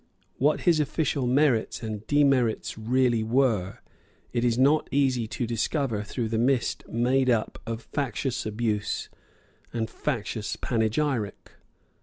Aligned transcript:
What 0.39 0.61
his 0.61 0.79
official 0.79 1.27
merits 1.27 1.83
and 1.83 2.07
demerits 2.07 2.75
really 2.75 3.21
were 3.21 3.77
it 4.33 4.43
is 4.43 4.57
not 4.57 4.87
easy 4.91 5.27
to 5.27 5.45
discover 5.45 6.01
through 6.01 6.29
the 6.29 6.39
mist 6.39 6.83
made 6.87 7.29
up 7.29 7.59
of 7.67 7.83
factious 7.83 8.43
abuse 8.43 9.09
and 9.71 9.87
factious 9.91 10.55
panegyric. 10.55 11.51